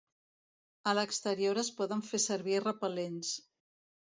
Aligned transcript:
A 0.91 0.93
l’exterior 0.99 1.61
es 1.63 1.69
poden 1.81 2.03
fer 2.09 2.23
servir 2.25 2.59
repel·lents. 2.65 3.35